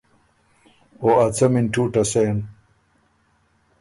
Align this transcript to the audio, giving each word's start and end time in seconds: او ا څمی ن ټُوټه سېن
او 1.01 1.09
ا 1.23 1.25
څمی 1.35 1.61
ن 1.63 1.67
ټُوټه 1.73 2.03
سېن 2.11 2.37